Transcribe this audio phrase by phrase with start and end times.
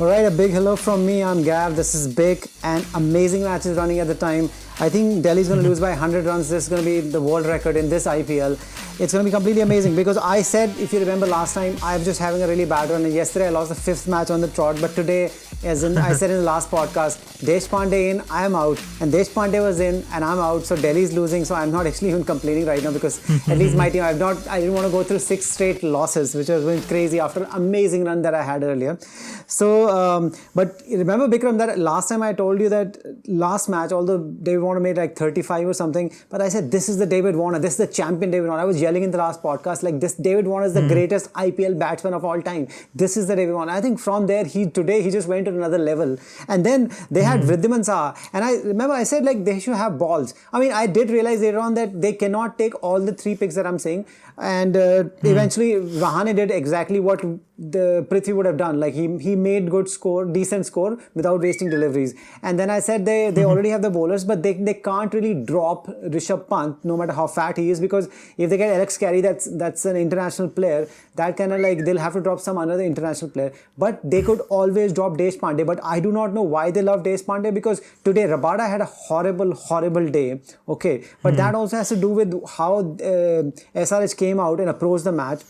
[0.00, 1.24] All right, a big hello from me.
[1.24, 1.74] I'm Gav.
[1.74, 4.44] This is big and amazing matches running at the time.
[4.78, 6.48] I think Delhi's going to lose by 100 runs.
[6.48, 8.52] This is going to be the world record in this IPL.
[9.00, 11.96] It's going to be completely amazing because I said, if you remember last time, I
[11.96, 13.04] was just having a really bad run.
[13.06, 14.80] And yesterday I lost the fifth match on the trot.
[14.80, 15.32] But today,
[15.64, 18.80] as in, I said in the last podcast, Deshpande in, I am out.
[19.00, 20.64] And Deshpande was in, and I'm out.
[20.64, 21.44] So Delhi's losing.
[21.44, 23.18] So I'm not actually even complaining right now because
[23.48, 26.34] at least my team, I've not, I didn't want to go through six straight losses,
[26.34, 28.98] which was going crazy after an amazing run that I had earlier.
[29.46, 34.18] So, um, but remember, Bikram, that last time I told you that last match, although
[34.18, 37.58] David Warner made like 35 or something, but I said, this is the David Warner,
[37.58, 38.62] this is the champion David Warner.
[38.62, 40.88] I was yelling in the last podcast, like, this David Warner is the mm.
[40.88, 42.68] greatest IPL batsman of all time.
[42.94, 43.72] This is the David Warner.
[43.72, 46.16] I think from there, he today, he just went to another level.
[46.48, 47.48] And then they had mm.
[47.48, 48.16] Wriddhiman Saha.
[48.32, 50.34] And I remember I said, like, they should have balls.
[50.52, 53.54] I mean, I did realize later on that they cannot take all the three picks
[53.54, 54.06] that I'm saying.
[54.38, 55.24] And uh, mm.
[55.24, 57.22] eventually, Rahane did exactly what
[57.58, 58.78] the Prithvi would have done.
[58.78, 62.14] Like he he made good score, decent score without wasting deliveries.
[62.42, 63.50] And then I said they they mm-hmm.
[63.50, 67.26] already have the bowlers, but they, they can't really drop Rishabh Pant no matter how
[67.26, 70.86] fat he is because if they get Alex Carey, that's that's an international player.
[71.18, 73.52] That kind of like they'll have to drop some another international player.
[73.76, 75.64] But they could always drop Deshpande.
[75.66, 79.54] But I do not know why they love Deshpande because today Rabada had a horrible
[79.68, 80.40] horrible day.
[80.76, 81.36] Okay, but mm-hmm.
[81.36, 83.42] that also has to do with how uh,
[83.86, 85.48] SRH came out and approached the match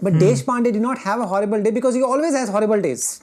[0.00, 0.18] but hmm.
[0.20, 3.22] Deshpande did not have a horrible day because he always has horrible days.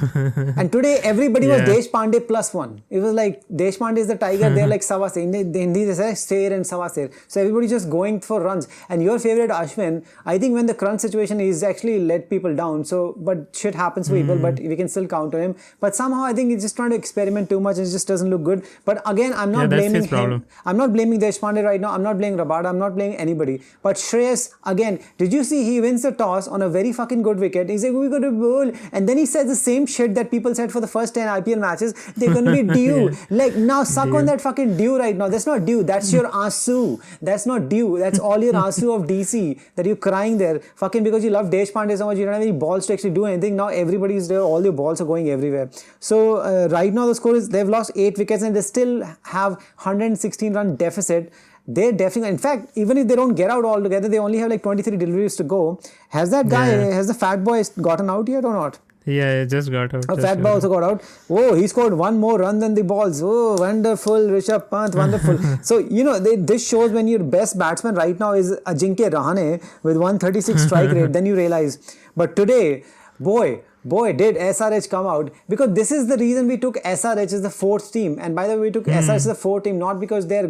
[0.14, 1.66] and today everybody yeah.
[1.66, 2.82] was Deshpande plus one.
[2.90, 5.22] It was like Deshpande is the tiger, they're like Savasir.
[5.22, 7.12] In Hindi they say Sher and Savasir.
[7.28, 8.68] So everybody's just going for runs.
[8.88, 12.84] And your favorite Ashwin, I think when the crunch situation is actually let people down.
[12.84, 14.20] So but shit happens to mm.
[14.20, 15.56] people, but we can still counter him.
[15.80, 18.30] But somehow I think he's just trying to experiment too much and it just doesn't
[18.30, 18.64] look good.
[18.84, 20.44] But again, I'm not yeah, blaming him.
[20.64, 21.90] I'm not blaming Deshpande right now.
[21.90, 22.66] I'm not blaming Rabada.
[22.66, 23.60] I'm not blaming anybody.
[23.82, 27.38] But Shreyas, again, did you see he wins the toss on a very fucking good
[27.38, 27.68] wicket?
[27.68, 28.72] He's like, we got to bowl.
[28.92, 31.28] And then he says the same same shit that people said for the first 10
[31.42, 31.94] IPL matches.
[32.16, 33.10] They're going to be due.
[33.10, 33.16] yeah.
[33.30, 34.16] Like, now suck dew.
[34.16, 35.28] on that fucking dew right now.
[35.28, 35.82] That's not dew.
[35.82, 37.00] That's your asu.
[37.20, 37.98] That's not dew.
[37.98, 40.60] That's all your asu of DC that you're crying there.
[40.76, 43.26] Fucking because you love Deshpande so much, you don't have any balls to actually do
[43.26, 43.56] anything.
[43.56, 44.40] Now everybody's there.
[44.40, 45.70] All your balls are going everywhere.
[46.00, 49.52] So, uh, right now the score is they've lost 8 wickets and they still have
[49.52, 51.32] 116 run deficit
[51.66, 54.62] they're definitely in fact even if they don't get out altogether they only have like
[54.62, 55.80] 23 deliveries to go
[56.10, 56.92] has that guy yeah.
[56.92, 60.04] has the fat boy gotten out yet or not yeah, it just got out.
[60.08, 61.02] Oh, A fat ball also got out.
[61.28, 63.20] Oh, he scored one more run than the balls.
[63.22, 65.38] Oh, wonderful, Rishabh Pant, wonderful.
[65.62, 69.62] so, you know, they, this shows when your best batsman right now is Ajinkya Rahane
[69.82, 71.12] with 136 strike rate.
[71.12, 71.78] Then you realize.
[72.16, 72.84] But today,
[73.20, 77.42] boy, boy, did SRH come out because this is the reason we took SRH as
[77.42, 78.18] the fourth team.
[78.20, 78.94] And by the way, we took mm.
[78.94, 80.48] SRH as the fourth team not because they're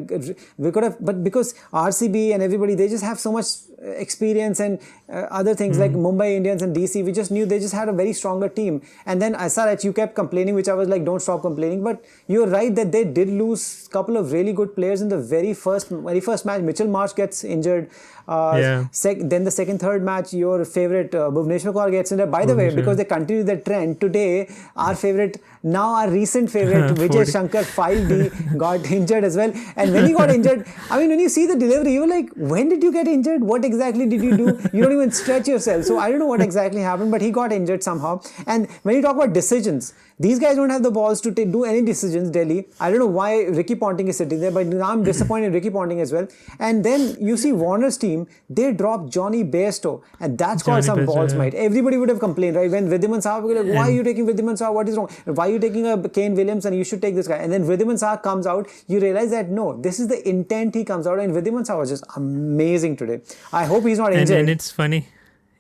[0.59, 3.47] we could have, but because RCB and everybody they just have so much
[3.85, 4.79] experience and
[5.09, 5.81] uh, other things mm.
[5.81, 7.05] like Mumbai Indians and DC.
[7.05, 8.83] We just knew they just had a very stronger team.
[9.07, 11.83] And then SRH, you kept complaining, which I was like, don't stop complaining.
[11.83, 15.19] But you're right that they did lose a couple of really good players in the
[15.19, 16.63] very first very first match.
[16.63, 17.91] Mitchell Marsh gets injured.
[18.27, 18.87] Uh, yeah.
[18.91, 22.31] Sec- then the second, third match, your favorite uh, Bhuvneshwar Kaur gets injured.
[22.31, 26.95] By the way, because they continue the trend today, our favorite now our recent favorite
[27.01, 29.53] Vijay Shankar 5D got injured as well.
[29.77, 32.69] And when he got injured, I mean, when you see the delivery, you're like, when
[32.69, 33.43] did you get injured?
[33.43, 34.47] What exactly did you do?
[34.73, 35.85] You don't even stretch yourself.
[35.85, 38.21] So I don't know what exactly happened, but he got injured somehow.
[38.47, 41.65] And when you talk about decisions, these guys don't have the balls to t- do
[41.65, 42.67] any decisions, Delhi.
[42.79, 43.31] I don't know why
[43.61, 46.29] Ricky Ponting is sitting there, but now I'm disappointed in Ricky Ponting as well.
[46.61, 48.14] And then you see Warner's team,
[48.59, 51.39] they dropped Jonny Bairstow, and that's called some balls, yeah.
[51.39, 51.55] mate.
[51.55, 52.71] Everybody would have complained, right?
[52.77, 54.73] When Wriddhiman Saha, like, why are you taking Wriddhiman Saha?
[54.79, 55.09] What is wrong?
[55.25, 57.37] Why are you taking a Kane Williams and you should take this guy?
[57.37, 60.85] And then Wriddhiman Saha comes out, you realize that no, this is the intent he
[60.85, 63.21] comes out, and Wriddhiman Saha was just amazing today.
[63.53, 64.39] I hope he's not injured.
[64.39, 65.07] And, and it's funny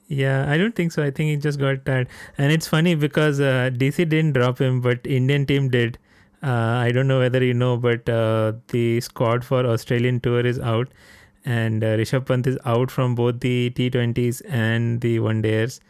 [0.09, 1.03] yeah, I don't think so.
[1.03, 2.09] I think he just got tired.
[2.39, 5.99] And it's funny because uh, DC didn't drop him, but Indian team did.
[6.43, 10.61] Uh, I don't know whether you know, but uh, the squad for Australian tour is
[10.61, 10.89] out,
[11.45, 15.81] and uh, Rishabh Pant is out from both the T20s and the one days.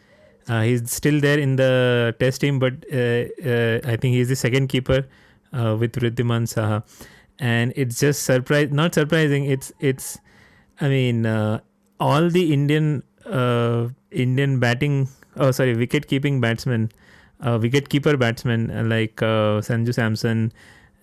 [0.47, 4.35] Uh, he's still there in the test team, but uh, uh, I think he's the
[4.35, 5.07] second keeper
[5.51, 6.83] with Wriddhiman Saha,
[7.39, 9.45] and it's just surprise, not surprising.
[9.45, 10.19] It's it's,
[10.81, 11.25] I mean,
[11.99, 13.03] all the Indian
[14.11, 15.07] Indian batting,
[15.37, 16.91] oh sorry, wicket keeping batsmen,
[17.41, 20.51] uh, wicket keeper batsmen uh, like uh, Sanju Samson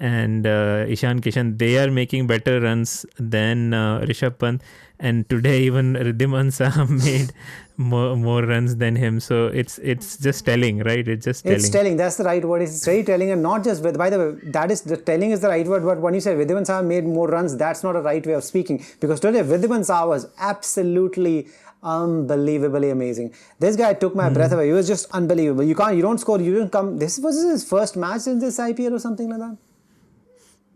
[0.03, 4.61] and uh, Ishan Kishan, they are making better runs than uh, Rishabh Pant.
[4.99, 7.33] And today even Wriddhiman Saha made
[7.77, 9.21] more, more runs than him.
[9.21, 11.07] So it's it's just telling, right?
[11.07, 11.57] It's just telling.
[11.57, 11.97] It's telling.
[11.97, 12.63] That's the right word.
[12.63, 13.97] It's very telling, and not just with.
[13.97, 15.85] By the way, that is the telling is the right word.
[15.85, 18.43] But when you say Wriddhiman Saha made more runs, that's not a right way of
[18.43, 18.85] speaking.
[18.99, 21.47] Because today Wriddhiman Saha was absolutely
[21.85, 23.35] unbelievably amazing.
[23.61, 24.67] This guy took my breath away.
[24.67, 25.65] He was just unbelievable.
[25.65, 26.99] You can't, you don't score, you don't come.
[26.99, 29.57] This was his first match in this IPL or something like that.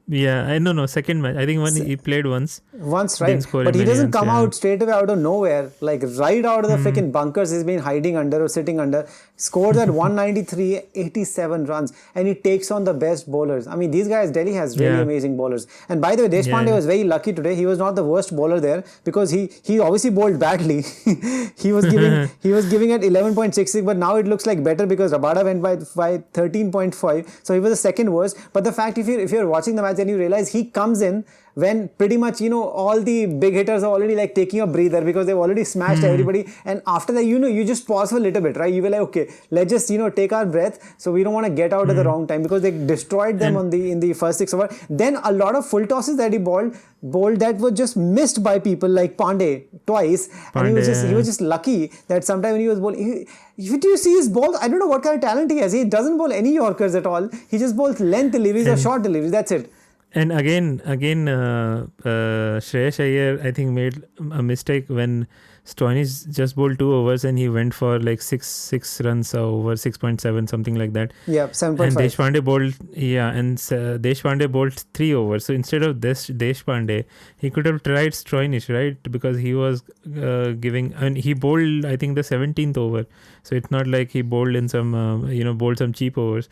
[0.08, 1.36] Yeah, I no no second match.
[1.36, 2.60] I think when he played once.
[2.72, 3.44] Once, right?
[3.52, 4.36] But he doesn't come yeah.
[4.38, 6.86] out straight away out of nowhere, like right out of the hmm.
[6.86, 9.08] freaking bunkers he's been hiding under or sitting under.
[9.36, 13.66] Scores at 193, 87 runs, and he takes on the best bowlers.
[13.66, 15.02] I mean, these guys, Delhi has really Yeah.
[15.02, 15.66] amazing bowlers.
[15.88, 16.74] And by the way, Deshpande Yeah.
[16.74, 17.54] was very lucky today.
[17.54, 20.78] He was not the worst bowler there because he he obviously bowled badly.
[21.64, 25.12] he was giving he was giving at 11.66, but now it looks like better because
[25.12, 26.10] Rabada went by by
[26.40, 27.26] 13.5.
[27.42, 28.36] So he was the second worst.
[28.52, 31.02] But the fact if you if you're watching the match and you realize he comes
[31.02, 31.24] in
[31.62, 35.00] when pretty much you know all the big hitters are already like taking a breather
[35.00, 36.08] because they've already smashed hmm.
[36.12, 36.44] everybody.
[36.66, 38.72] And after that you know you just pause for a little bit right?
[38.72, 40.94] You were like okay let's just you know take our breath.
[40.98, 42.08] So we don't want to get out at the hmm.
[42.08, 43.60] wrong time because they destroyed them hmm.
[43.60, 44.68] on the in the first six over.
[44.90, 48.58] Then a lot of full tosses that he bowled bowled that were just missed by
[48.58, 50.28] people like Pandey twice.
[50.54, 53.26] And he was just he was just lucky that sometime when he was bowling
[53.56, 55.72] he, if you see his balls I don't know what kind of talent he has.
[55.72, 57.30] He doesn't bowl any Yorkers at all.
[57.50, 59.32] He just bowls length deliveries or short deliveries.
[59.32, 59.72] That's it
[60.16, 64.02] And again, again, uh, uh, Shreyas Iyer, I think, made
[64.32, 65.26] a mistake when
[65.66, 69.98] Stoinis just bowled two overs and he went for like six six runs over six
[69.98, 71.12] point seven something like that.
[71.26, 75.44] yeah 7.5 And Deshpande bowled yeah, and uh, Deshpande bowled three overs.
[75.44, 77.04] So instead of this Deshpande,
[77.38, 78.96] he could have tried Stoinis, right?
[79.18, 79.82] Because he was
[80.16, 83.04] uh, giving and he bowled I think the seventeenth over.
[83.42, 86.48] So it's not like he bowled in some uh, you know bowled some cheap overs.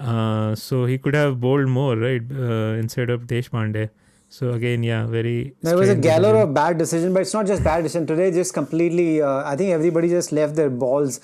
[0.00, 2.22] Uh, so he could have bowled more, right?
[2.32, 3.90] Uh, instead of Deshpande.
[4.28, 5.54] So again, yeah, very.
[5.60, 8.06] There was a galore of bad decision, but it's not just bad decision.
[8.06, 11.20] Today, just completely, uh, I think everybody just left their balls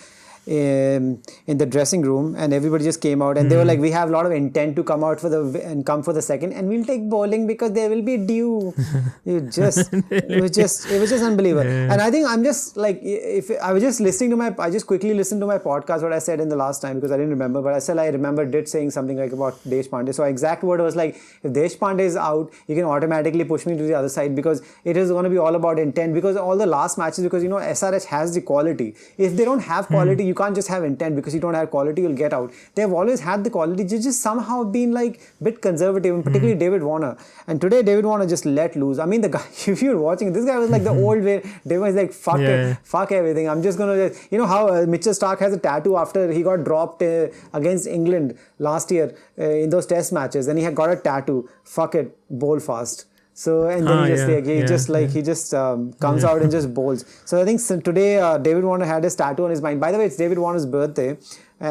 [0.46, 3.68] in, in the dressing room and everybody just came out and they were Hmm.
[3.68, 6.12] like, we have a lot of intent to come out for the and come for
[6.12, 8.74] the second and we'll take bowling because there will be dew.
[9.24, 11.64] you just, it was just, it was just unbelievable.
[11.70, 11.92] Yeah.
[11.92, 14.86] And I think I'm just like, if I was just listening to my, I just
[14.86, 17.30] quickly listened to my podcast, what I said in the last time because I didn't
[17.30, 20.14] remember, but I said I remember did saying something like about Deshpande.
[20.14, 23.82] So exact word was like, if Deshpande is out, you can automatically push me to
[23.82, 26.66] the other side because it is going to be all about intent because all the
[26.66, 28.94] last matches, because you know, SRH has the quality.
[29.18, 32.02] If they don't have quality, you can't just have intent because you don't have quality,
[32.02, 32.52] you'll get out.
[32.74, 36.58] They've always had the quality, they just somehow been like a bit conservative, and particularly
[36.58, 37.16] David Warner.
[37.48, 38.98] And today, David Warner just let loose.
[38.98, 41.40] I mean, the guy, if you're watching, this guy was like the old way.
[41.66, 42.70] David was like, fuck Yeah.
[42.72, 43.48] it, fuck everything.
[43.48, 46.42] I'm just gonna, just, you know how uh, Mitchell Starc has a tattoo after he
[46.42, 50.74] got dropped uh, against England last year uh, in those Test matches, and he had
[50.74, 51.48] got a tattoo.
[51.64, 53.06] Fuck it, bowl fast.
[53.44, 55.80] So and then Ah, he just yeah, like he yeah, just like he just um,
[56.04, 57.04] comes out and just bowls.
[57.26, 59.78] So I think today uh, David Warner had a tattoo on his mind.
[59.86, 61.08] By the way, it's David Warner's birthday,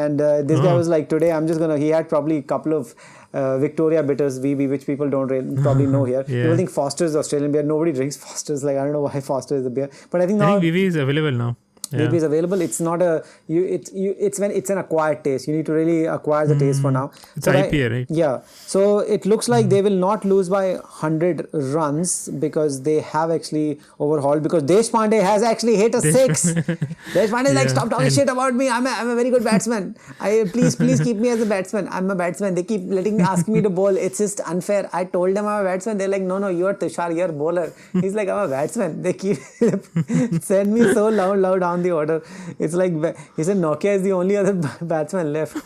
[0.02, 0.76] and uh, this guy Oh.
[0.82, 1.78] was like, today I'm just gonna.
[1.86, 2.94] He had probably a couple of.
[3.38, 6.20] Uh, Victoria bitters VB, which people don't really, probably know here.
[6.26, 6.42] Yeah.
[6.44, 7.62] People think Foster's Australian beer.
[7.70, 8.62] Nobody drinks Foster's.
[8.68, 10.72] Like I don't know why Foster is a beer, but I think I now think
[10.74, 11.50] VB is available now.
[11.92, 12.00] Yeah.
[12.06, 12.60] VB is available.
[12.60, 13.64] It's not a you.
[13.64, 14.14] It's you.
[14.18, 15.46] It's when it's an acquired taste.
[15.48, 17.06] You need to really acquire the taste for now.
[17.08, 17.38] Hmm.
[17.38, 18.06] It's So I- IPA, right?
[18.10, 18.40] Yeah.
[18.74, 23.80] So it looks like they will not lose by hundred runs because they have actually
[24.00, 24.42] overhauled.
[24.42, 26.46] Because Deshpande has actually hit a six.
[26.52, 28.68] Deshpande is like, Yeah, stop talking and- shit about me.
[28.68, 29.96] I'm a, I'm a very good batsman.
[30.20, 31.88] I please please keep me as a batsman.
[31.90, 32.54] I'm a batsman.
[32.54, 33.96] They keep letting me ask me to bowl.
[33.96, 34.88] It's just unfair.
[34.92, 35.98] I told them I'm a batsman.
[35.98, 37.14] They're like, no no, you're Tushar.
[37.16, 37.72] You're a bowler.
[37.92, 39.02] He's like, I'm a batsman.
[39.02, 39.36] They keep
[40.42, 42.22] send me so loud loud low down the order.
[42.58, 42.92] It's like
[43.36, 45.56] he said Nokia is the only other batsman left.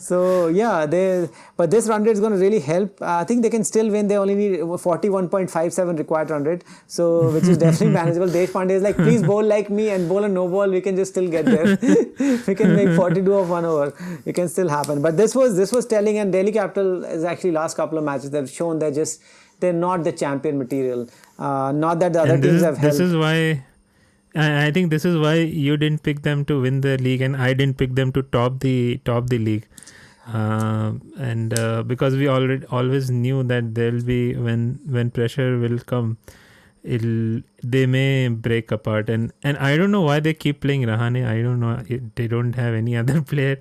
[0.00, 3.00] so yeah, they but this run rate is going to really help.
[3.00, 4.08] Uh, I think they can still win.
[4.08, 8.28] They only need 41.57 required run rate, so which is definitely manageable.
[8.28, 10.68] Deshpande is like, please bowl like me and bowl a no ball.
[10.68, 11.78] We can just still get there.
[12.46, 13.92] we can make 42 of one over.
[14.26, 15.02] It can still happen.
[15.02, 18.30] But this was this was telling, and Delhi Capital is actually last couple of matches
[18.30, 19.22] they've shown they're just
[19.60, 21.08] they're not the champion material.
[21.38, 23.64] Uh, not that the other teams have is, this is why
[24.34, 27.52] I, think this is why you didn't pick them to win the league and I
[27.52, 29.66] didn't pick them to top the top the league.
[30.26, 35.78] Uh, and uh, because we already always knew that there'll be when when pressure will
[35.80, 36.16] come,
[36.82, 41.26] it'll they may break apart and and I don't know why they keep playing Rahane.
[41.26, 41.82] I don't know.
[42.14, 43.58] They don't have any other player.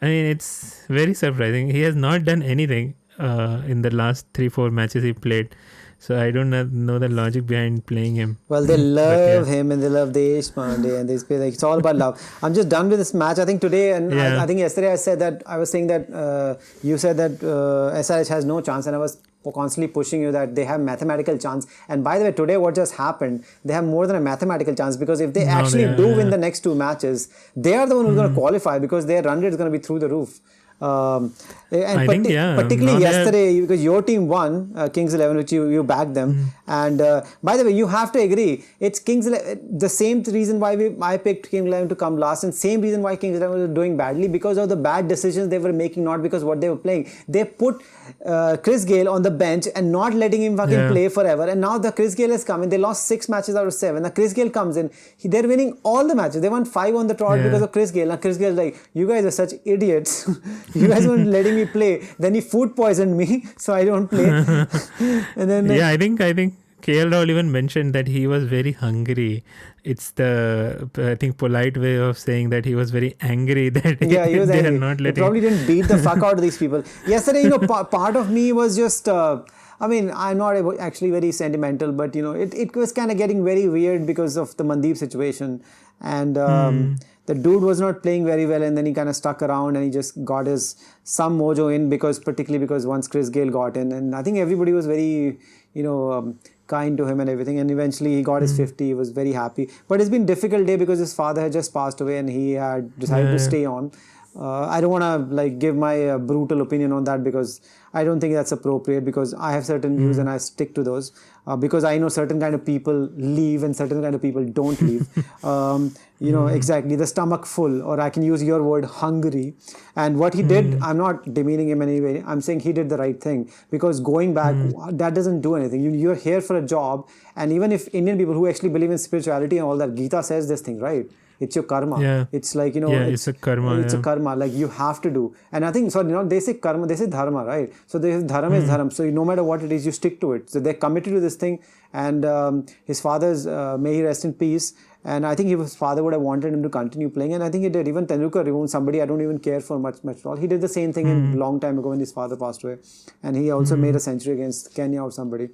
[0.00, 1.70] I mean, it's very surprising.
[1.70, 5.54] He has not done anything uh, in the last three four matches he played.
[5.98, 8.36] So I don't know- know the logic behind playing him.
[8.48, 9.54] Well, they love yeah.
[9.54, 12.20] him and they love Deshpande and they say like it's all about love.
[12.42, 13.38] I'm just done with this match.
[13.38, 14.36] I think today and Yeah.
[14.38, 17.42] I, I think yesterday I said that I was saying that uh, you said that
[17.42, 19.18] uh, SRH has no chance and I was
[19.54, 21.66] constantly pushing you that they have mathematical chance.
[21.88, 23.44] And by the way, today what just happened?
[23.64, 26.26] They have more than a mathematical chance because if they No, actually they- do win
[26.26, 26.30] yeah.
[26.30, 29.40] The next two matches, they are the one who's going to qualify because their run
[29.40, 30.40] rate is going to be through the roof.
[30.80, 31.32] Um,
[31.70, 35.14] and I think, yeah, particularly now they are- yesterday because your team won uh, Kings
[35.14, 36.34] Eleven, which you you backed them.
[36.34, 36.44] Hmm.
[36.68, 40.60] And uh, by the way, you have to agree, it's Kings 11, the same reason
[40.60, 43.60] why we I picked Kings Eleven to come last, and same reason why Kings Eleven
[43.60, 46.68] was doing badly because of the bad decisions they were making, not because what they
[46.68, 47.08] were playing.
[47.26, 47.82] They put
[48.24, 50.90] uh, Chris Gayle on the bench and not letting him fucking Yeah.
[50.90, 51.44] play forever.
[51.48, 52.68] And now the Chris Gayle has come in.
[52.68, 54.02] They lost six matches out of seven.
[54.02, 54.90] Now Chris Gayle comes in.
[55.16, 56.42] He, they're winning all the matches.
[56.42, 57.44] They won five on the trot Yeah.
[57.44, 58.08] because of Chris Gayle.
[58.08, 60.28] Now Chris Gayle's like, you guys are such idiots.
[60.74, 62.06] you guys weren't letting me play.
[62.18, 64.26] Then he food poisoned me, so I don't play.
[65.36, 68.44] and then uh, yeah, I think I think KL Rahul even mentioned that he was
[68.44, 69.44] very hungry.
[69.84, 74.26] It's the I think polite way of saying that he was very angry that yeah,
[74.26, 74.74] he was they angry.
[74.76, 75.22] are not He letting.
[75.22, 76.82] probably didn't beat the fuck out of these people.
[77.06, 79.08] Yesterday, you know, pa- part of me was just.
[79.08, 79.42] Uh,
[79.78, 83.18] I mean, I'm not actually very sentimental, but you know, it, it was kind of
[83.18, 85.62] getting very weird because of the Mandeep situation,
[86.00, 86.96] and um,
[87.26, 89.84] the dude was not playing very well, and then he kind of stuck around and
[89.84, 93.92] he just got his some mojo in because particularly because once Chris Gayle got in,
[93.92, 95.38] and I think everybody was very,
[95.74, 96.12] you know.
[96.12, 99.32] Um, kind to him and everything and eventually he got his 50 he was very
[99.32, 99.70] happy.
[99.88, 102.98] But it's been difficult day because his father had just passed away and he had
[102.98, 103.92] decided to stay on.
[104.38, 107.60] Uh, I don't want to like give my uh, brutal opinion on that because
[107.94, 111.12] I don't think that's appropriate because I have certain views and I stick to those.
[111.46, 114.80] Uh, because I know certain kind of people leave and certain kind of people don't
[114.82, 115.08] leave.
[115.44, 119.54] um, you know exactly the stomach full, or I can use your word hungry.
[119.96, 122.22] And what he did, I'm not demeaning him in any way.
[122.26, 124.54] I'm saying he did the right thing because going back,
[124.92, 125.82] that doesn't do anything.
[125.82, 128.98] You, you're here for a job, and even if Indian people who actually believe in
[128.98, 131.06] spirituality and all that, Gita says this thing, right?
[131.38, 132.00] It's your karma.
[132.00, 132.24] Yeah.
[132.32, 132.90] It's like you know.
[132.90, 134.34] Yeah, it's a karma, It's a karma.
[134.34, 135.34] Like you have to do.
[135.52, 137.72] And I think sorry, you know, they say karma, they say dharma, right?
[137.86, 138.90] So they dharma is dharma.
[138.90, 140.50] So no matter what it is, you stick to it.
[140.50, 141.60] So they're committed to this thing.
[141.92, 144.74] And um, his father's uh, may he rest in peace.
[145.14, 147.62] And I think his father would have wanted him to continue playing, and I think
[147.62, 147.86] he did.
[147.86, 150.36] Even Tendulkar removed somebody I don't even care for much, much at all.
[150.44, 152.78] He did the same thing in long time ago when his father passed away,
[153.22, 155.48] and he also made a century against Kenya or somebody.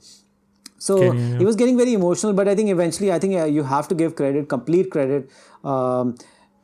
[0.78, 1.38] So Kenya, yeah.
[1.38, 3.94] he was getting very emotional, but I think eventually, I think uh, you have to
[3.94, 5.30] give credit, complete credit
[5.64, 6.16] um,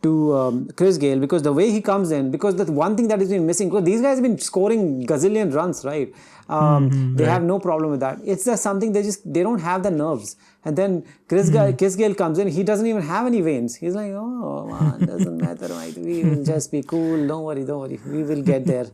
[0.09, 3.21] to um, Chris Gayle because the way he comes in, because the one thing that
[3.25, 6.13] has been missing, because these guys have been scoring gazillion runs, right?
[6.49, 8.19] Um, they have no problem with that.
[8.25, 10.37] It's just something they just they don't have the nerves.
[10.65, 13.75] And then Chris, Ga- Chris Gayle comes in, he doesn't even have any veins.
[13.77, 15.97] He's like, oh man, doesn't matter, mate.
[15.99, 17.27] We will just be cool.
[17.33, 18.01] Don't worry, don't worry.
[18.07, 18.87] We will get there.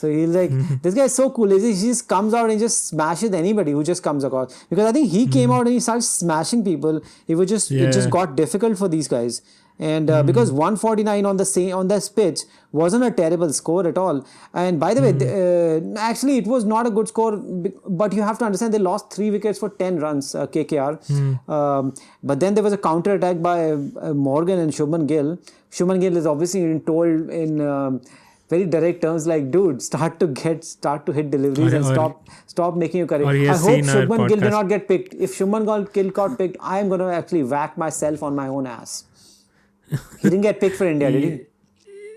[0.00, 0.50] So he's like,
[0.82, 1.50] this guy is so cool.
[1.50, 4.54] He he just comes out and just smashes anybody who just comes across.
[4.70, 7.02] Because I think he came out and he started smashing people.
[7.26, 9.42] It was just it just got difficult for these guys.
[9.80, 13.96] And uh, because 149 on the same on this pitch wasn't a terrible score at
[13.96, 14.26] all.
[14.52, 17.36] And by the way, th- uh, actually it was not a good score.
[18.02, 20.34] But you have to understand they lost three wickets for 10 runs.
[20.34, 20.92] Uh, KKR.
[21.48, 25.38] Um, but then there was a counter attack by uh, Morgan and Shubman Gill.
[25.70, 27.60] Shubman Gill is obviously told in.
[27.60, 28.00] Um,
[28.50, 31.92] very direct terms like dude start to get start to hit deliveries Or- and or-
[31.94, 33.76] stop stop making your career i hope
[34.08, 35.68] shubman gill did not get picked if shubman
[35.98, 39.04] gill got picked i'm going to actually whack myself on my own ass
[39.90, 41.40] he didn't get picked for india did he?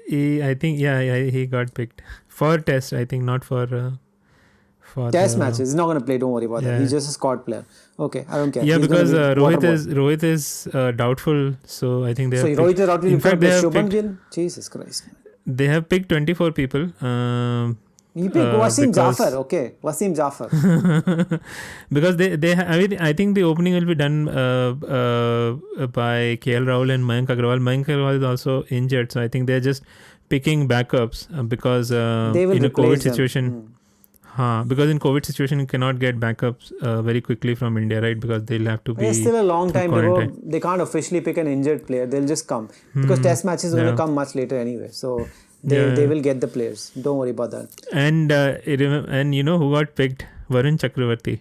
[0.06, 2.02] He, I think yeah, yeah, he got picked.
[2.28, 2.92] For test.
[2.94, 3.92] I think not for uh,
[4.94, 5.60] for test the- matches.
[5.60, 6.82] He's not going to play don't worry about that.
[6.82, 7.66] He's just a squad player.
[8.08, 8.64] Okay i don't care.
[8.64, 12.42] Yeah, He's because be uh, Rohit is Rohit is uh, doubtful, so I think they
[12.42, 15.10] so have Rohit picked, is out in fact, they have picked- Jesus Christ.
[15.46, 16.92] They have picked 24 people.
[17.06, 17.78] Um,
[18.22, 20.48] you pick Uh, Wasim because- Jaffer okay Wasim Jaffer
[21.98, 25.88] because they they ha- I mean I think the opening will be done uh, uh,
[26.00, 27.60] by KL Rahul and Mayank Agarwal.
[27.70, 29.84] Mayank Agarwal is also injured, so I think they're just
[30.30, 33.08] picking backups uh, because uh, in a COVID them.
[33.12, 33.50] situation.
[33.54, 33.70] Hmm.
[34.36, 38.20] Huh, because in COVID situation you cannot get backups uh, very quickly from India, right?
[38.20, 39.06] Because they'll have to be.
[39.06, 40.22] It's still a long time to go.
[40.54, 42.08] They can't officially pick an injured player.
[42.08, 43.98] They'll just come because test matches are going Hmm.
[43.98, 44.90] to come much later anyway.
[45.02, 45.12] So
[45.64, 45.96] they, Yeah.
[45.96, 46.92] they will get the players.
[47.08, 47.70] Don't worry about that.
[47.92, 48.58] And uh,
[49.20, 50.26] and you know who got picked?
[50.50, 51.40] Varun Chakravarthy.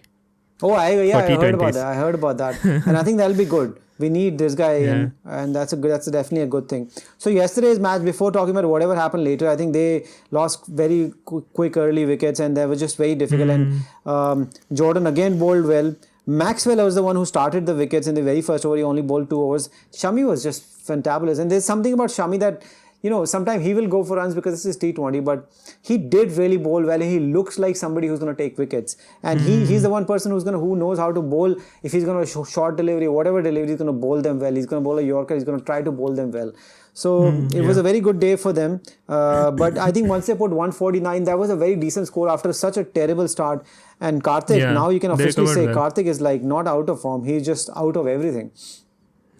[0.61, 1.85] Oh, I yeah, I heard about that.
[1.85, 3.79] I heard about that, and I think that'll be good.
[3.99, 5.01] We need this guy in,
[5.39, 5.91] and that's a good.
[5.91, 6.89] That's definitely a good thing.
[7.17, 11.43] So yesterday's match, before talking about whatever happened later, I think they lost very qu-
[11.59, 13.49] quick early wickets, and they were just very difficult.
[13.57, 14.09] And Hmm.
[14.15, 14.49] um,
[14.81, 15.93] Jordan again bowled well.
[16.25, 18.77] Maxwell was the one who started the wickets in the very first over.
[18.77, 19.69] He only bowled two overs.
[20.01, 22.63] Shami was just fantabulous, and there's something about Shami that
[23.03, 25.49] you know, sometimes he will go for runs because this is T20, but
[25.89, 26.99] he did really bowl well.
[26.99, 30.31] He looks like somebody who's going to take wickets, and he he's the one person
[30.31, 31.57] who's going to who knows how to bowl.
[31.89, 34.61] If he's going to sh- short delivery, whatever delivery, he's going to bowl them well.
[34.61, 35.35] He's going to bowl a Yorker.
[35.35, 36.53] He's going to try to bowl them well.
[37.01, 37.11] So
[37.59, 38.79] it was a very good day for them.
[39.09, 42.53] Uh, but I think once they put 149, that was a very decent score after
[42.53, 43.65] such a terrible start.
[43.99, 45.75] And Karthik, Yeah, now you can officially say well.
[45.91, 47.25] Karthik is like not out of form.
[47.25, 48.51] He's just out of everything.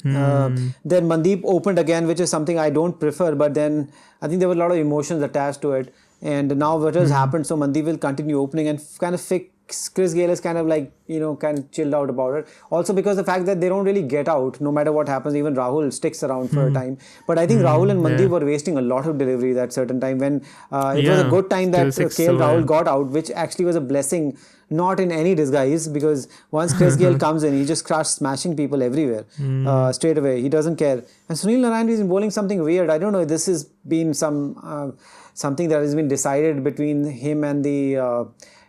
[0.05, 0.67] Uh, Hmm.
[0.83, 3.89] then Mandeep opened again, which is something I don't prefer, but then
[4.21, 5.93] I think there were a lot of emotions attached to it.
[6.21, 7.47] And now what has happened?
[7.47, 9.49] So Mandeep will continue opening and f- kind of fix.
[9.95, 12.47] Chris Gayle is kind of like you know kind of chilled out about it.
[12.69, 15.35] Also because the fact that they don't really get out no matter what happens.
[15.35, 16.97] Even Rahul sticks around for a time.
[17.27, 18.35] But I think Rahul and Mandeep yeah.
[18.37, 21.49] were wasting a lot of delivery that certain time when uh, it was a good
[21.49, 22.43] time that KL over.
[22.43, 24.37] Rahul got out, which actually was a blessing,
[24.69, 28.81] not in any disguise, because once Chris Gayle comes in, he just starts smashing people
[28.89, 29.67] everywhere Hmm.
[29.67, 30.41] uh, straight away.
[30.41, 31.03] He doesn't care.
[31.29, 32.89] And Sunil Narayan is bowling something weird.
[32.89, 33.25] I don't know.
[33.25, 33.65] This has
[33.95, 34.89] been some uh,
[35.33, 37.79] something that has been decided between him and the.
[37.97, 38.23] Uh,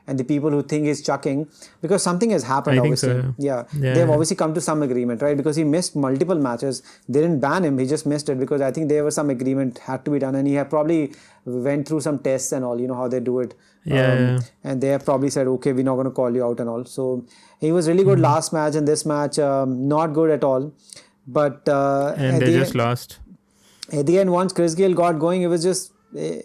[0.06, 1.46] and the people who think he's chucking
[1.82, 3.64] because something has happened I think so, obviously yeah.
[3.84, 3.94] Yeah.
[3.94, 7.64] they've obviously come to some agreement right because he missed multiple matches they didn't ban
[7.64, 10.18] him he just missed it because i think there was some agreement had to be
[10.24, 11.00] done and he had probably
[11.46, 13.54] went through some tests and all you know how they do it
[13.86, 14.38] Um, Yeah.
[14.68, 16.84] and they have probably said okay we're not going to call you out and all
[16.96, 17.08] so
[17.64, 18.28] he was really good Hmm.
[18.30, 20.70] last match and this match um, not good at all
[21.40, 23.18] but uh, And they the just end- lost.
[24.00, 26.40] at the end once Chris Gayle got going it was just eh,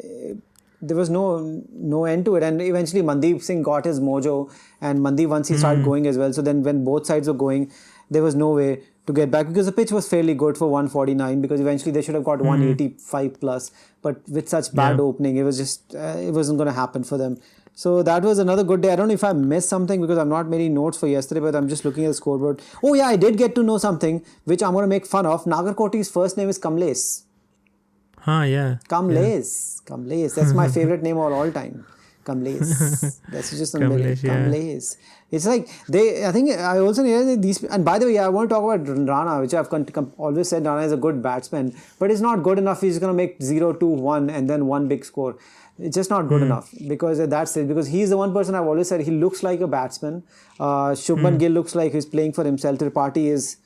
[0.82, 1.24] there was no
[1.74, 5.58] no end to it and eventually Mandeep Singh got his mojo and Mandeep once he
[5.58, 7.72] started going as well so then when both sides were going
[8.10, 11.42] there was no way to get back because the pitch was fairly good for 149
[11.42, 13.72] because eventually they should have got 185 plus
[14.02, 15.02] but with such bad Yeah.
[15.04, 17.38] opening it was just uh, it wasn't going to happen for them
[17.76, 18.92] so that was another good day.
[18.92, 21.40] I don't know if I missed something because I've not made any notes for yesterday,
[21.40, 22.62] but I'm just looking at the scoreboard.
[22.84, 25.46] Oh yeah, I did get to know something which I'm going to make fun of.
[25.46, 27.24] Nagarkoti's first name is Kamles.
[28.22, 28.78] Huh, yeah.
[28.88, 29.82] Kamles.
[29.86, 30.36] Kamles.
[30.36, 31.86] That's my favorite name of all time.
[32.26, 33.20] Kamles.
[33.32, 33.76] That's just.
[33.76, 34.34] Kamlesh, yeah.
[34.34, 34.98] Kamles.
[35.32, 36.26] It's like they.
[36.26, 37.64] I think I also realized these.
[37.64, 40.50] And by the way, I want to talk about Rana, which I've con- com- always
[40.50, 42.82] said Rana is a good batsman, but it's not good enough.
[42.82, 45.38] He's going to make 0, 2, 1 and then one big score.
[45.78, 47.68] It's just not good enough because that's it.
[47.70, 50.24] Because he's the one person I've always said he looks like a batsman.
[50.60, 51.38] Uh, Shubman Hmm.
[51.38, 52.78] Gill looks like he's playing for himself.
[52.80, 53.58] Tripathi is.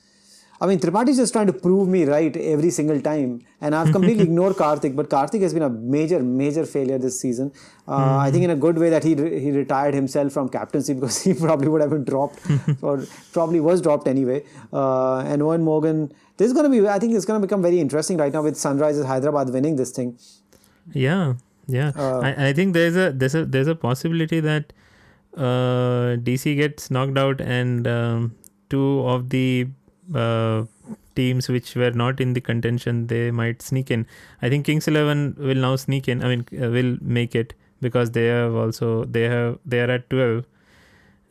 [0.62, 3.42] I mean, Tripathi is just trying to prove me right every single time.
[3.60, 7.52] And I've completely ignored Karthik, but Karthik has been a major, major failure this season.
[7.88, 10.94] Uh, I think in a good way that he re- he retired himself from captaincy
[11.00, 12.40] because he probably would have been dropped
[12.82, 14.44] or probably was dropped anyway.
[14.72, 17.62] Uh, and Eoin Morgan, this is going to be, I think it's going to become
[17.62, 20.18] very interesting right now with Sunrisers Hyderabad winning this thing.
[20.94, 21.34] Yeah,
[21.68, 21.92] yeah.
[21.96, 24.74] Uh, I, I think there's a there's a there's a possibility that
[25.36, 28.36] uh, DC gets knocked out and um,
[28.70, 29.68] two of the
[30.14, 30.64] uh,
[31.16, 34.06] teams which were not in the contention they might sneak in.
[34.42, 36.24] I think Kings Eleven will now sneak in.
[36.24, 40.10] I mean, uh, will make it because they have also they have they are at
[40.10, 40.46] twelve,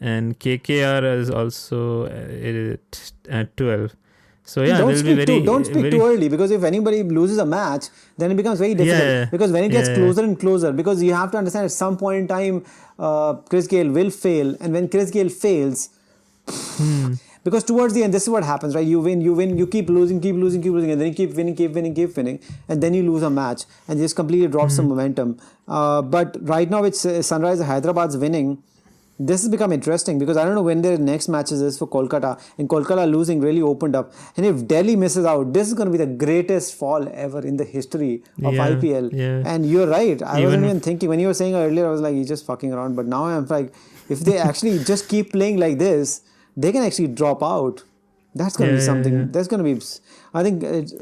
[0.00, 3.94] and KKR is also uh, at, at twelve.
[4.44, 7.02] So yeah, don't speak be very too don't speak very, too early because if anybody
[7.04, 7.84] loses a match,
[8.18, 9.02] then it becomes very difficult.
[9.02, 9.24] Yeah.
[9.30, 9.94] Because when it gets Yeah.
[9.94, 12.64] closer and closer, because you have to understand at some point in time,
[12.98, 15.90] uh, Chris Gayle will fail, and when Chris Gayle fails,
[16.48, 17.12] Hmm.
[17.44, 18.86] Because towards the end, this is what happens, right?
[18.86, 21.34] You win, you win, you keep losing, keep losing, keep losing, and then you keep
[21.34, 24.76] winning, keep winning, keep winning, and then you lose a match, and just completely drops
[24.76, 25.38] some momentum.
[25.68, 28.62] Uh, but right now, it's uh, Sunrise Hyderabad's winning.
[29.18, 32.40] This has become interesting because I don't know when their next matches is for Kolkata,
[32.58, 34.12] and Kolkata losing really opened up.
[34.36, 37.56] And if Delhi misses out, this is going to be the greatest fall ever in
[37.56, 39.10] the history of Yeah, IPL.
[39.12, 39.42] yeah.
[39.46, 40.20] And you're right.
[40.22, 41.86] I Even wasn't even thinking when you were saying earlier.
[41.86, 42.96] I was like, he's just fucking around.
[42.96, 43.72] But now I'm like,
[44.08, 46.22] if they actually just keep playing like this,
[46.56, 47.82] they can actually drop out.
[48.34, 49.12] That's going to Yeah, be something.
[49.20, 49.24] yeah.
[49.30, 49.80] That's going to be.
[50.34, 50.62] I think.
[50.62, 50.92] It,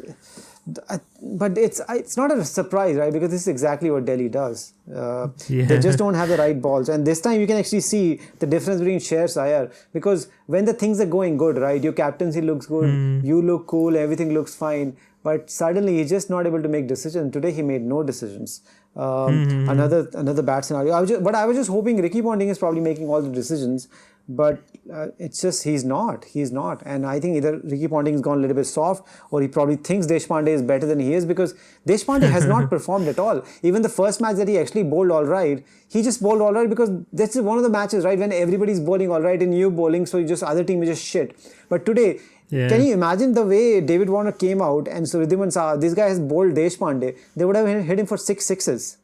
[0.89, 3.13] I- but it's it's not a surprise, right?
[3.13, 4.73] Because this is exactly what Delhi does.
[4.95, 8.21] Uh, They just don't have the right balls, and this time you can actually see
[8.39, 9.73] the difference between Sher Sayar.
[9.93, 13.21] Because when the things are going good, right, your captaincy looks good, Hmm.
[13.31, 17.33] you look cool, everything looks fine, but suddenly he's just not able to make decisions.
[17.33, 18.61] Today he made no decisions.
[18.97, 20.93] Um, Hmm, Another another bad scenario.
[20.95, 23.29] I was just, but I was just hoping Ricky Ponting is probably making all the
[23.43, 23.89] decisions,
[24.29, 26.25] but uh, it's just he's not.
[26.25, 29.41] He's not, and I think either Ricky Ponting has gone a little bit soft, or
[29.43, 31.55] he probably thinks Deshpande is better than he is because
[31.87, 33.43] Deshpande has not performed at all.
[33.63, 36.69] Even the first match that he actually bowled all right, he just bowled all right
[36.69, 39.71] because this is one of the matches, right, when everybody's bowling all right and you
[39.71, 41.37] bowling, so you just other team is just shit.
[41.69, 42.21] But today.
[42.53, 42.69] Yeah.
[42.69, 46.09] Can you imagine the way David Warner came out and so Wriddhiman Saha, this guy
[46.09, 48.97] has bowled Deshpande, they would have hit him for six sixes.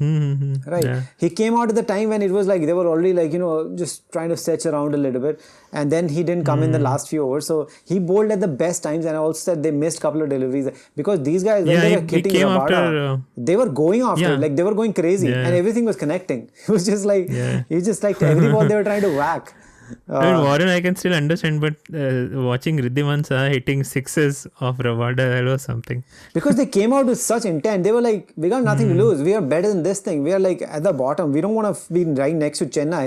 [0.00, 0.70] Mm-hmm.
[0.70, 0.84] Right.
[0.84, 1.02] Yeah.
[1.18, 3.38] He came out at the time when it was like they were already like, you
[3.38, 5.40] know, just trying to stretch around a little bit.
[5.72, 6.72] And then he didn't come in Hmm.
[6.72, 7.46] the last few overs.
[7.46, 10.22] So he bowled at the best times and I also said they missed a couple
[10.22, 10.68] of deliveries.
[10.96, 14.22] Because these guys, when Yeah, they he- were hitting Rabada, uh, they were going after
[14.22, 14.34] yeah.
[14.34, 14.40] it.
[14.40, 16.50] Like they were going crazy and everything was connecting.
[16.68, 17.62] It was just like, Yeah.
[17.68, 19.54] he just like every ball they were trying to whack.
[20.08, 24.78] I mean, Warren, I can still understand, but uh, watching Wriddhiman Saha hitting sixes of
[24.78, 26.02] that was something.
[26.34, 27.84] because they came out with such intent.
[27.84, 28.96] They were like, we got nothing Hmm.
[28.98, 29.22] to lose.
[29.22, 30.22] We are better than this thing.
[30.22, 31.32] We are like at the bottom.
[31.32, 33.04] We don't want to be right next to Chennai.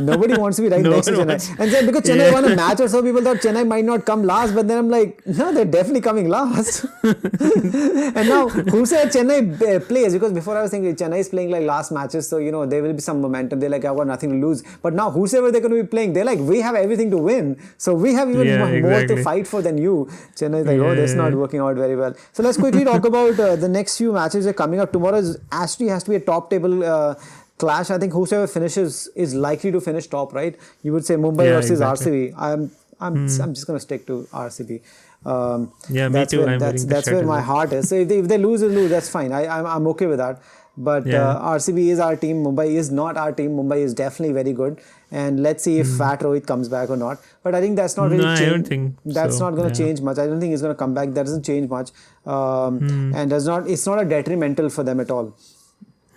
[0.10, 1.26] Nobody wants to be right No next to Chennai.
[1.28, 2.32] wants- And then because Chennai Yeah.
[2.38, 4.54] won a match or so, people thought Chennai might not come last.
[4.54, 6.84] But then I'm like, no, they're definitely coming last.
[7.02, 10.12] and now, who said Chennai uh, plays?
[10.12, 12.82] Because before I was thinking Chennai is playing like last matches, so you know there
[12.82, 13.60] will be some momentum.
[13.60, 14.62] They're like, I've got nothing to lose.
[14.82, 17.50] But now, whosoever they're going to be playing, they're like, we have everything to win.
[17.78, 19.94] So we have even Yeah, more to fight for than you.
[20.40, 22.14] Chennai is like, oh, Yeah, that's not working out very well.
[22.32, 24.92] So let's quickly talk about uh, the next few matches that are coming up.
[24.92, 26.84] Tomorrow is actually has to be a top table.
[26.84, 27.14] Uh,
[27.58, 27.88] Clash.
[27.90, 30.54] I think whosoever finishes is likely to finish top, right?
[30.82, 32.28] You would say Mumbai Yeah, versus exactly.
[32.32, 32.34] RCB.
[32.36, 33.14] I'm, I'm,
[33.44, 34.82] I'm just going to stick to RCB.
[35.24, 36.40] Um, Yeah, me that's too.
[36.40, 37.88] Where, I'm that's that's where my heart is.
[37.88, 38.90] So if they, if they lose, they lose.
[38.90, 39.32] That's fine.
[39.32, 40.42] I, I'm, I'm okay with that.
[40.76, 41.28] But Yeah.
[41.30, 42.44] uh, RCB is our team.
[42.44, 43.56] Mumbai is not our team.
[43.56, 44.78] Mumbai is definitely very good.
[45.10, 47.18] And let's see if Fat Rohit comes back or not.
[47.42, 48.24] But I think that's not really.
[48.24, 49.86] No, I don't think that's so, not going to yeah.
[49.88, 50.18] change much.
[50.18, 51.14] I don't think he's going to come back.
[51.14, 51.90] That doesn't change much.
[52.26, 53.14] Um, Hmm.
[53.14, 53.68] And does not.
[53.76, 55.32] It's not a detrimental for them at all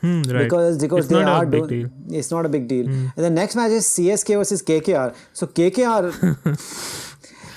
[0.01, 0.43] Hmm, right.
[0.43, 1.79] because because it's they not are a big doing.
[1.81, 1.87] deal.
[1.89, 2.13] Hmm.
[2.15, 2.87] It's not a big deal.
[2.87, 5.13] And the next match is CSK versus KKR.
[5.33, 7.05] So KKR.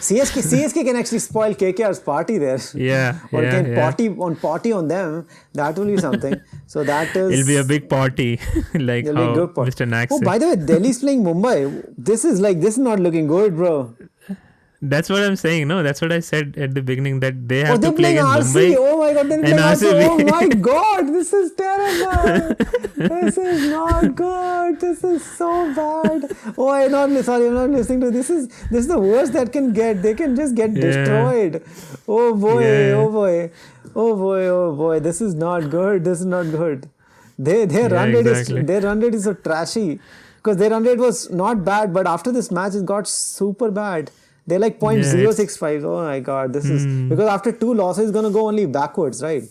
[0.07, 2.59] CSK CSK can actually spoil KKR's party there.
[2.75, 3.81] Yeah, or yeah, can yeah.
[3.83, 5.27] party on party on them.
[5.55, 6.35] That will be something.
[6.67, 7.33] so that is.
[7.33, 8.41] It'll be a big party,
[8.75, 9.71] like it'll be a how good party.
[9.71, 9.89] Mr.
[9.89, 11.85] Nax Oh, by the way, Delhi's playing Mumbai.
[11.97, 13.95] This is like this is not looking good, bro.
[14.85, 15.69] That's what I'm saying.
[15.69, 18.15] No, that's what I said at the beginning that they have Oh, they're to play
[18.17, 18.75] playing against RC.
[18.75, 18.77] Mumbai.
[18.81, 20.07] Oh my god, they're playing RC.
[20.09, 22.55] Oh my god, this is terrible.
[22.97, 24.81] this is not good.
[24.81, 26.37] This is so bad.
[26.59, 27.47] Oh, I'm not sorry.
[27.47, 28.29] I'm not listening to this.
[28.29, 30.03] Is this is the worst that can get?
[30.03, 30.81] They can just get Yeah.
[30.89, 31.63] destroyed.
[32.09, 32.63] Oh boy.
[32.65, 32.95] Yeah.
[32.97, 33.51] Oh boy.
[33.95, 34.41] Oh boy.
[34.47, 34.99] Oh boy.
[34.99, 36.03] This is not good.
[36.05, 36.89] This is not good.
[37.39, 38.61] They their Yeah, run rate exactly.
[38.63, 40.01] is their run rate is so trashy
[40.39, 44.11] because their run rate was not bad, but after this match it got super bad.
[44.47, 45.85] They're like Yeah, 0.065.
[45.85, 47.09] Oh my god, this is Hmm.
[47.09, 49.45] because after two losses, it's gonna go only backwards, right?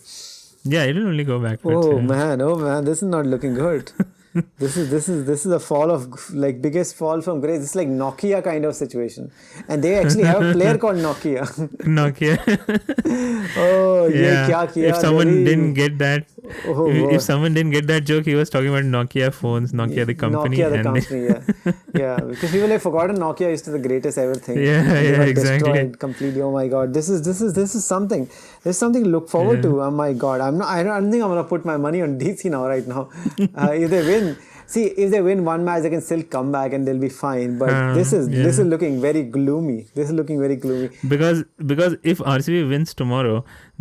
[0.63, 1.85] Yeah, it'll only go backwards.
[1.85, 2.01] Oh yeah.
[2.01, 3.91] man, oh man, this is not looking good.
[4.63, 7.59] this is this is this is a fall of like biggest fall from grace.
[7.61, 9.31] This is like Nokia kind of situation,
[9.67, 11.47] and they actually have a player called Nokia.
[11.97, 12.37] Nokia.
[13.57, 14.47] oh yeah, yeah.
[14.49, 16.25] kya kiya, if someone very- didn't get that,
[16.65, 20.05] Oh, if, if someone didn't get that joke, he was talking about Nokia phones, Nokia
[20.05, 20.57] the company.
[20.57, 22.19] Nokia the and company, yeah, yeah.
[22.19, 24.57] Because people have forgotten Nokia is the greatest ever thing.
[24.57, 25.71] Yeah, They yeah, exactly.
[25.71, 26.41] Destroyed completely.
[26.41, 28.27] Oh my god, this is this is this is something.
[28.63, 29.69] There's something to look forward Yeah.
[29.71, 29.81] to.
[29.83, 30.67] Oh my god, I'm not.
[30.69, 32.65] I don't, I don't think I'm gonna put my money on DC now.
[32.67, 33.09] Right now,
[33.55, 34.35] uh, if they win.
[34.73, 37.55] See, if they win one match, they can still come back and they'll be fine.
[37.61, 39.75] But Um, this is this is looking very gloomy.
[39.99, 40.89] This is looking very gloomy.
[41.13, 43.33] because because if RCB wins tomorrow,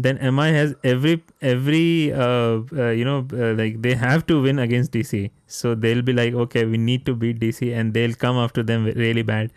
[0.07, 1.15] then MI has every
[1.53, 5.23] every uh, uh, you know uh, like they have to win against DC.
[5.61, 8.91] So they'll be like, okay, we need to beat DC, and they'll come after them
[9.07, 9.53] really bad,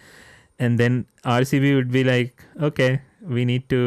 [0.59, 1.05] and then
[1.39, 2.91] RCB would be like, okay,
[3.39, 3.83] we need to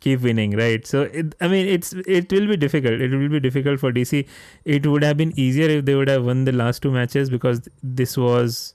[0.00, 0.86] keep winning, right?
[0.86, 3.00] So it, I mean, it's it will be difficult.
[3.00, 4.26] It will be difficult for DC.
[4.64, 7.68] It would have been easier if they would have won the last two matches because
[7.82, 8.74] this was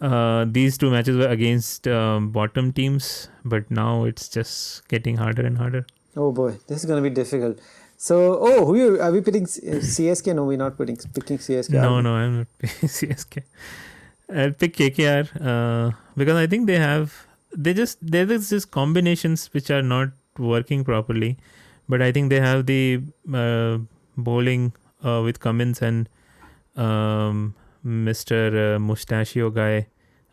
[0.00, 5.46] uh, these two matches were against um, bottom teams, but now it's just getting harder
[5.46, 5.86] and harder.
[6.16, 7.60] Oh boy, this is gonna be difficult.
[7.96, 10.34] So, oh, who you, are we picking CSK?
[10.34, 11.70] No, we're not picking picking CSK.
[11.70, 13.42] No, no, I'm not picking CSK.
[14.28, 19.70] I'll pick KKR uh, because I think they have they just there's just combinations which
[19.70, 21.36] are not working properly,
[21.88, 23.00] but I think they have the
[23.32, 23.78] uh,
[24.16, 24.72] bowling
[25.04, 26.08] uh, with Cummins and
[26.76, 27.54] um,
[27.86, 28.76] Mr.
[28.76, 29.86] Uh, Mustachio guy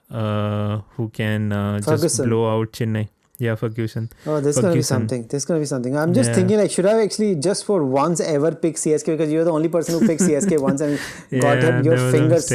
[0.10, 3.10] uh, who can uh, just blow out Chennai.
[3.44, 4.08] Yeah, Ferguson.
[4.28, 5.22] Oh, this is gonna be something.
[5.30, 5.96] This is gonna be something.
[6.02, 6.36] I'm just Yeah.
[6.40, 9.70] thinking like, should I actually just for once ever pick CSK because you're the only
[9.76, 11.00] person who picked CSK once and
[11.46, 12.52] got Yeah, hit your that was a fingers.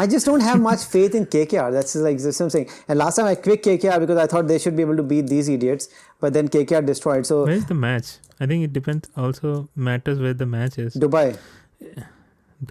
[0.00, 1.70] I just don't have much faith in KKR.
[1.76, 2.68] That's just like that's what I'm saying.
[2.88, 5.26] And last time I picked KKR because I thought they should be able to beat
[5.36, 5.88] these idiots,
[6.20, 7.24] but then KKR destroyed.
[7.32, 8.12] So Where's the match?
[8.38, 9.08] I think it depends.
[9.16, 9.54] Also
[9.90, 10.94] matters where the match is.
[11.06, 11.26] Dubai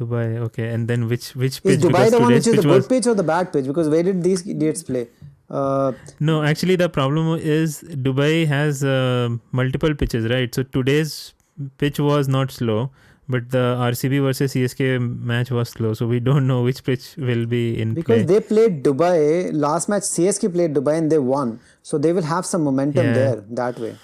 [0.02, 0.38] Dubai.
[0.50, 1.78] Okay, and then which which pitch?
[1.80, 1.84] is?
[1.84, 3.66] Dubai the one which is the good was pitch or the bad pitch?
[3.66, 5.08] Because where did these idiots play?
[5.50, 6.44] Uh, no.
[6.44, 10.54] Actually, the problem is Dubai has uh, multiple pitches, right?
[10.54, 11.34] So today's
[11.78, 12.90] pitch was not slow,
[13.30, 15.00] but the RCB versus CSK
[15.34, 15.94] match was slow.
[15.94, 18.40] So we don't know which pitch will be in because play.
[18.40, 20.04] they played Dubai last match.
[20.04, 23.14] CSK played Dubai and they won, so they will have some momentum Yeah.
[23.14, 23.96] there that way.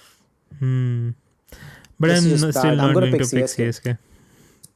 [0.59, 1.09] Hmm.
[1.99, 2.71] But I'm is just no- still bad.
[2.71, 3.67] I'm not gonna going pick to pick CSK.
[3.67, 3.97] CSK.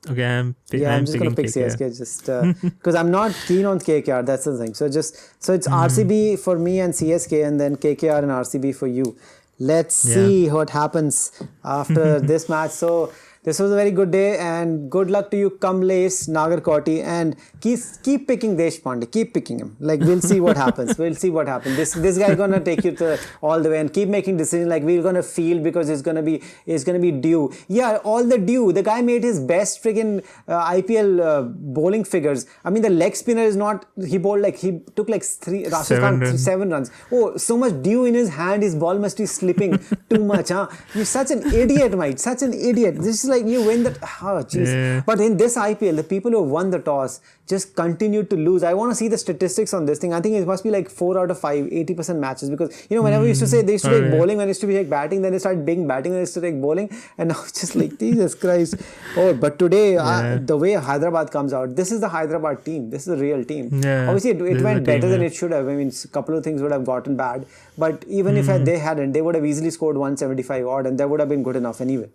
[0.10, 1.66] Okay, I'm Yeah, I'm, I'm just gonna pick KKR.
[1.78, 2.26] CSK just
[2.78, 4.26] because I'm not keen on KKR.
[4.26, 4.74] That's the thing.
[4.74, 5.86] So just so it's Mm-hmm.
[6.02, 9.16] RCB for me and CSK, and then KKR and RCB for you.
[9.60, 10.16] Let's Yeah.
[10.16, 11.32] see what happens
[11.64, 12.72] after this match.
[12.72, 13.12] So
[13.46, 17.80] this was a very good day, and good luck to you, Kamlesh Nagarkoti, and keep
[18.04, 19.10] keep picking Deshpande.
[19.12, 19.76] Keep picking him.
[19.80, 20.98] Like we'll see what happens.
[21.06, 21.78] We'll see what happens.
[21.78, 24.70] This this guy gonna take you to all the way and keep making decisions.
[24.70, 27.44] Like we're gonna feel because it's gonna be it's gonna be due.
[27.68, 28.72] Yeah, all the due.
[28.72, 31.42] The guy made his best friggin' uh, IPL uh,
[31.78, 32.48] bowling figures.
[32.64, 33.86] I mean, the leg spinner is not.
[34.14, 35.64] He bowled like he took like three.
[35.70, 36.44] Seven runs.
[36.44, 36.92] seven runs.
[37.12, 38.64] Oh, so much dew in his hand.
[38.64, 39.78] His ball must be slipping
[40.10, 40.50] too much.
[40.50, 40.68] Huh?
[40.96, 42.20] You're such an idiot, mate.
[42.20, 42.96] Such an idiot.
[42.96, 43.98] This is like you win that.
[44.22, 44.68] Oh, jeez.
[44.68, 45.04] Yeah.
[45.06, 48.64] But in this IPL, the people who won the toss just continue to lose.
[48.64, 50.14] I want to see the statistics on this thing.
[50.14, 52.50] I think it must be like four out of five, 80% matches.
[52.50, 54.10] Because, you know, whenever we used to say they used to Oh, yeah.
[54.12, 56.22] bowling, when it used to be like batting, then they started being batting, then they
[56.22, 56.90] used to take bowling.
[57.20, 58.76] And now it's just like, Jesus Christ.
[59.16, 62.90] Oh, but today, uh, the way Hyderabad comes out, this is the Hyderabad team.
[62.90, 63.70] This is the real team.
[63.84, 65.28] Yeah, Obviously, it, it went the team, better than yeah.
[65.28, 65.68] it should have.
[65.68, 67.46] I mean, a couple of things would have gotten bad.
[67.78, 68.50] But even Hmm.
[68.50, 71.44] if they hadn't, they would have easily scored 175 odd, and that would have been
[71.44, 72.10] good enough anyway.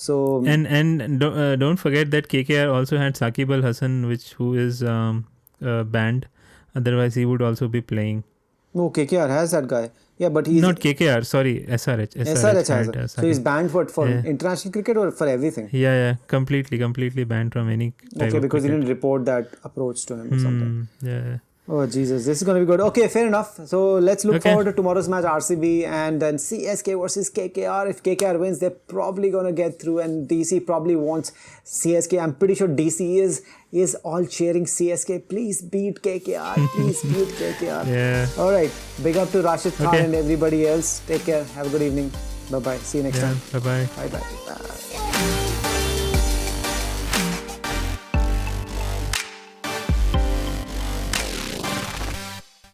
[0.00, 4.26] So, And and do, uh, don't forget that KKR also had Shakib Al Hasan, which
[4.34, 5.24] who is um,
[5.72, 6.26] uh, banned.
[6.80, 8.24] Otherwise, he would also be playing.
[8.78, 9.84] no, KKR has that guy.
[10.22, 12.14] Yeah, but he's Not KKR, sorry, SRH.
[12.24, 12.96] SRH, SRH has it.
[13.02, 14.22] uh, So he's banned for for Yeah.
[14.32, 15.68] international cricket or for everything.
[15.84, 17.88] yeah, yeah, completely, completely banned from any.
[18.26, 20.72] Okay, because he didn't report that approach to him or something.
[20.72, 21.38] Hmm, yeah.
[21.70, 22.80] Oh Jesus, this is going to be good.
[22.80, 23.60] Okay, fair enough.
[23.66, 24.48] So let's look Okay.
[24.50, 27.90] forward to tomorrow's match, RCB and then CSK versus KKR.
[27.90, 31.32] If KKR wins, they're probably going to get through, and DC probably wants
[31.66, 32.18] CSK.
[32.22, 35.28] I'm pretty sure DC is is all cheering CSK.
[35.28, 36.56] Please beat KKR.
[36.76, 37.86] Please beat KKR.
[37.86, 38.26] Yeah.
[38.38, 38.70] All right.
[39.02, 40.04] Big up to Rashid Khan Okay.
[40.06, 41.02] and everybody else.
[41.06, 41.44] Take care.
[41.58, 42.10] Have a good evening.
[42.50, 42.78] Bye bye.
[42.78, 43.34] See you next Yeah.
[43.34, 43.40] time.
[43.52, 43.88] Bye bye.
[43.94, 44.24] Bye bye.
[44.48, 45.37] bye.